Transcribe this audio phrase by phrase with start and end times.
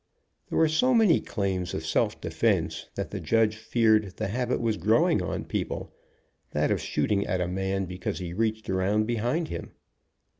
[0.49, 4.77] There were so many claims of self defense that the judge feared the habit was
[4.77, 5.93] growing on people,
[6.53, 9.73] that of shooting at a man because he reached around behind him.